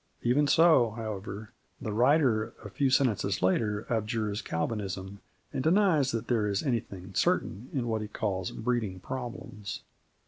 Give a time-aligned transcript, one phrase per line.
[0.23, 5.19] Even so, however, the writer a few sentences later abjures Calvinism,
[5.53, 9.81] and denies that there is anything certain in what he calls breeding problems.